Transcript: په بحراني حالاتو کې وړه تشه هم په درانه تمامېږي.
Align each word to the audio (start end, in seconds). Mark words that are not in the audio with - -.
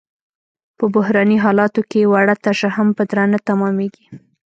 په 0.77 0.85
بحراني 0.93 1.37
حالاتو 1.43 1.81
کې 1.91 2.09
وړه 2.11 2.35
تشه 2.45 2.69
هم 2.77 2.87
په 2.97 3.03
درانه 3.09 3.39
تمامېږي. 3.47 4.05